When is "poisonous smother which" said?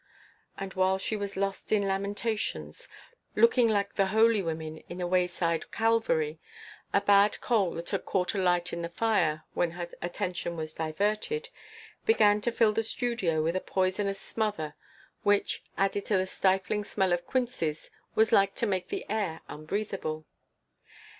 13.61-15.63